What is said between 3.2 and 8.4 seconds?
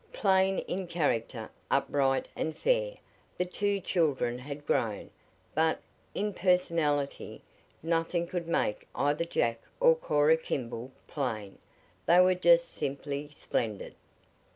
the two children had grown, but, in personality, nothing